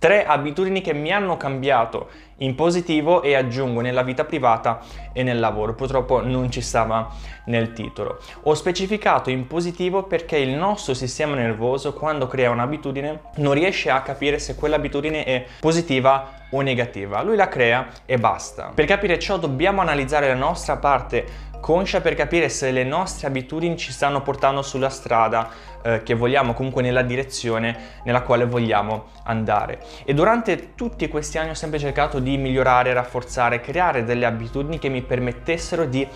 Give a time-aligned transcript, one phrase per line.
[0.00, 2.08] Tre abitudini che mi hanno cambiato
[2.38, 4.80] in positivo e aggiungo nella vita privata
[5.12, 5.74] e nel lavoro.
[5.74, 7.06] Purtroppo non ci stava
[7.44, 8.18] nel titolo.
[8.44, 14.00] Ho specificato in positivo perché il nostro sistema nervoso quando crea un'abitudine non riesce a
[14.00, 17.22] capire se quell'abitudine è positiva o negativa.
[17.22, 18.72] Lui la crea e basta.
[18.74, 23.76] Per capire ciò dobbiamo analizzare la nostra parte conscia per capire se le nostre abitudini
[23.76, 25.48] ci stanno portando sulla strada
[25.82, 29.78] eh, che vogliamo, comunque nella direzione nella quale vogliamo andare.
[30.04, 34.88] E durante tutti questi anni ho sempre cercato di migliorare, rafforzare, creare delle abitudini che
[34.88, 36.06] mi permettessero di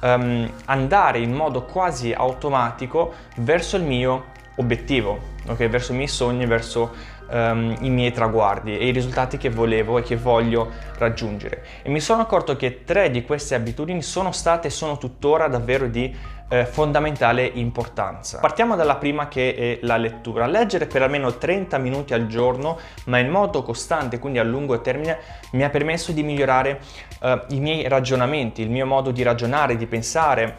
[0.00, 5.68] um, andare in modo quasi automatico verso il mio obiettivo, okay?
[5.68, 6.92] verso i miei sogni, verso
[7.32, 11.64] um, i miei traguardi e i risultati che volevo e che voglio raggiungere.
[11.82, 15.88] E mi sono accorto che tre di queste abitudini sono state e sono tuttora davvero
[15.88, 16.14] di
[16.52, 18.38] eh, fondamentale importanza.
[18.38, 20.46] Partiamo dalla prima che è la lettura.
[20.46, 25.18] Leggere per almeno 30 minuti al giorno, ma in modo costante, quindi a lungo termine,
[25.52, 26.80] mi ha permesso di migliorare
[27.22, 30.56] eh, i miei ragionamenti, il mio modo di ragionare, di pensare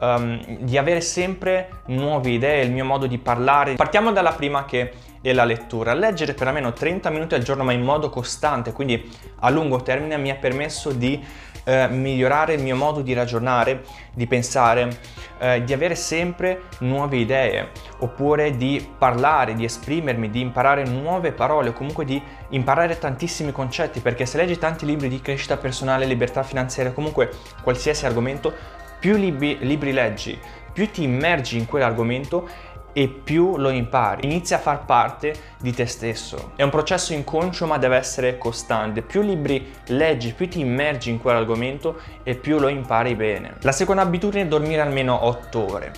[0.00, 3.74] um, di avere sempre nuove idee, il mio modo di parlare.
[3.74, 5.94] Partiamo dalla prima che è la lettura.
[5.94, 10.16] Leggere per almeno 30 minuti al giorno ma in modo costante, quindi a lungo termine,
[10.18, 11.22] mi ha permesso di
[11.64, 14.98] eh, migliorare il mio modo di ragionare, di pensare,
[15.38, 17.70] eh, di avere sempre nuove idee,
[18.00, 22.20] oppure di parlare, di esprimermi, di imparare nuove parole o comunque di
[22.50, 27.30] imparare tantissimi concetti, perché se leggi tanti libri di crescita personale, libertà finanziaria, comunque
[27.62, 30.38] qualsiasi argomento, più libri, libri leggi,
[30.72, 32.48] più ti immergi in quell'argomento
[32.94, 34.24] e più lo impari.
[34.24, 36.52] Inizia a far parte di te stesso.
[36.56, 39.02] È un processo inconscio ma deve essere costante.
[39.02, 43.56] Più libri leggi, più ti immergi in quell'argomento e più lo impari bene.
[43.60, 45.92] La seconda abitudine è dormire almeno 8 ore.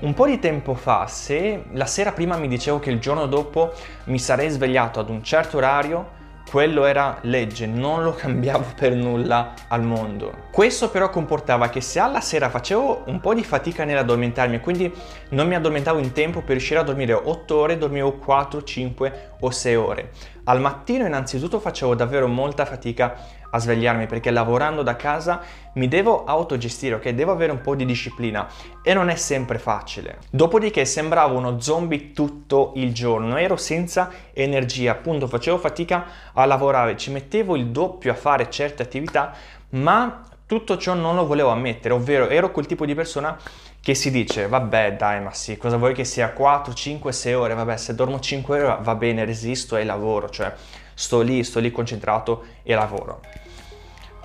[0.00, 3.72] Un po' di tempo fa, se la sera prima mi dicevo che il giorno dopo
[4.06, 6.16] mi sarei svegliato ad un certo orario,
[6.50, 10.46] quello era legge, non lo cambiavo per nulla al mondo.
[10.50, 14.92] Questo però comportava che se alla sera facevo un po' di fatica nell'addormentarmi quindi
[15.30, 19.50] non mi addormentavo in tempo per riuscire a dormire 8 ore, dormivo 4, 5 o
[19.50, 20.10] 6 ore.
[20.44, 23.16] Al mattino innanzitutto facevo davvero molta fatica
[23.50, 25.40] a svegliarmi perché lavorando da casa
[25.74, 27.08] mi devo autogestire, ok?
[27.10, 28.46] Devo avere un po' di disciplina
[28.82, 30.18] e non è sempre facile.
[30.30, 36.96] Dopodiché sembravo uno zombie tutto il giorno, ero senza energia, appunto facevo fatica a lavorare,
[36.96, 39.32] ci mettevo il doppio a fare certe attività,
[39.70, 43.38] ma tutto ciò non lo volevo ammettere, ovvero ero quel tipo di persona
[43.80, 47.54] che si dice vabbè dai ma sì, cosa vuoi che sia 4, 5, 6 ore,
[47.54, 50.52] vabbè se dormo 5 ore va bene, resisto e lavoro, cioè
[50.98, 53.20] sto lì, sto lì concentrato e lavoro.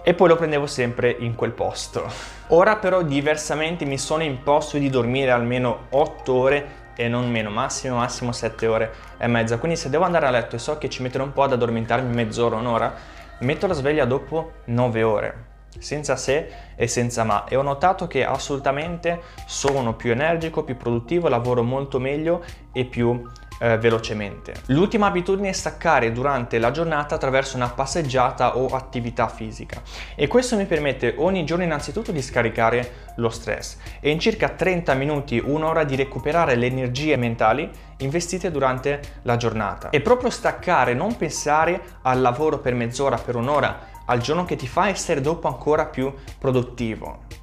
[0.02, 2.12] E poi lo prendevo sempre in quel posto.
[2.48, 7.98] Ora però diversamente mi sono imposto di dormire almeno 8 ore e non meno, massimo
[7.98, 9.60] massimo 7 ore e mezza.
[9.60, 12.12] Quindi se devo andare a letto e so che ci metterò un po' ad addormentarmi
[12.12, 12.92] mezz'ora, un'ora,
[13.42, 18.24] metto la sveglia dopo 9 ore senza se e senza ma e ho notato che
[18.24, 23.24] assolutamente sono più energico, più produttivo, lavoro molto meglio e più
[23.60, 24.54] eh, velocemente.
[24.68, 29.82] L'ultima abitudine è staccare durante la giornata attraverso una passeggiata o attività fisica
[30.16, 34.94] e questo mi permette ogni giorno innanzitutto di scaricare lo stress e in circa 30
[34.94, 39.90] minuti, un'ora di recuperare le energie mentali investite durante la giornata.
[39.90, 44.68] E proprio staccare, non pensare al lavoro per mezz'ora, per un'ora, al giorno che ti
[44.68, 47.42] fa essere dopo ancora più produttivo.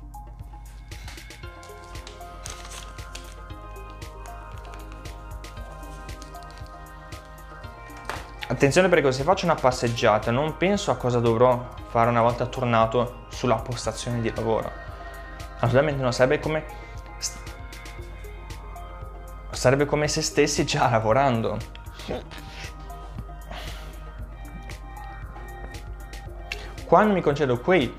[8.50, 13.26] Attenzione perché se faccio una passeggiata non penso a cosa dovrò fare una volta tornato
[13.28, 14.68] sulla postazione di lavoro.
[15.60, 16.64] Assolutamente non sarebbe come
[19.52, 21.58] sarebbe come se stessi già lavorando.
[26.86, 27.94] quando mi concedo quei,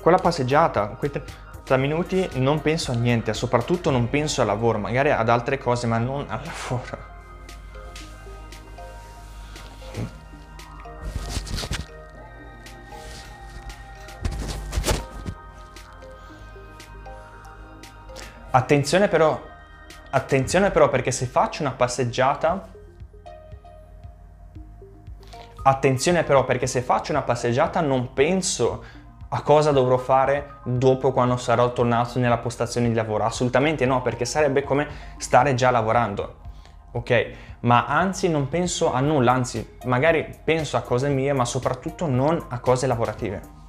[0.00, 5.10] quella passeggiata, quei 30 minuti, non penso a niente, soprattutto non penso al lavoro, magari
[5.10, 7.09] ad altre cose, ma non al lavoro.
[18.50, 19.40] Attenzione però,
[20.10, 22.68] attenzione però perché se faccio una passeggiata
[25.62, 28.82] Attenzione però perché se faccio una passeggiata non penso
[29.28, 33.24] a cosa dovrò fare dopo quando sarò tornato nella postazione di lavoro.
[33.24, 34.88] Assolutamente no, perché sarebbe come
[35.18, 36.36] stare già lavorando.
[36.92, 37.30] Ok?
[37.60, 42.42] Ma anzi non penso a nulla, anzi magari penso a cose mie, ma soprattutto non
[42.48, 43.59] a cose lavorative.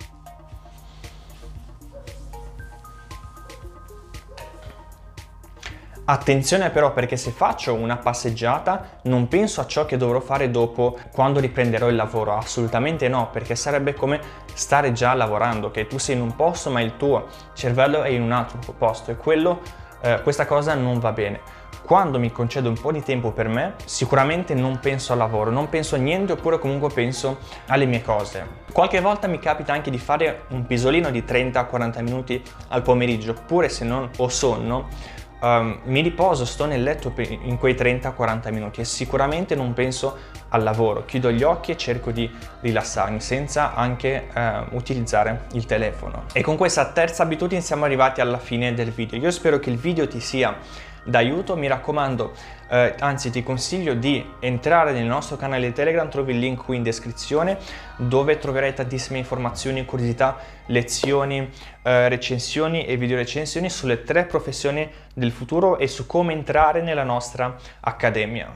[6.03, 10.97] Attenzione però perché se faccio una passeggiata non penso a ciò che dovrò fare dopo
[11.11, 14.19] quando riprenderò il lavoro, assolutamente no, perché sarebbe come
[14.53, 18.23] stare già lavorando, che tu sei in un posto ma il tuo cervello è in
[18.23, 19.61] un altro posto e quello,
[20.01, 21.39] eh, questa cosa non va bene.
[21.83, 25.69] Quando mi concedo un po' di tempo per me, sicuramente non penso al lavoro, non
[25.69, 28.59] penso a niente oppure comunque penso alle mie cose.
[28.71, 33.67] Qualche volta mi capita anche di fare un pisolino di 30-40 minuti al pomeriggio, oppure
[33.67, 38.85] se non ho sonno, um, mi riposo, sto nel letto in quei 30-40 minuti e
[38.85, 40.17] sicuramente non penso
[40.49, 42.29] al lavoro, chiudo gli occhi e cerco di
[42.61, 46.23] rilassarmi senza anche uh, utilizzare il telefono.
[46.33, 49.19] E con questa terza abitudine siamo arrivati alla fine del video.
[49.19, 50.57] Io spero che il video ti sia
[51.03, 52.33] d'aiuto, mi raccomando,
[52.69, 56.83] eh, anzi ti consiglio di entrare nel nostro canale Telegram, trovi il link qui in
[56.83, 57.57] descrizione
[57.97, 60.37] dove troverai tantissime informazioni, curiosità,
[60.67, 61.49] lezioni,
[61.83, 67.03] eh, recensioni e video recensioni sulle tre professioni del futuro e su come entrare nella
[67.03, 68.49] nostra accademia.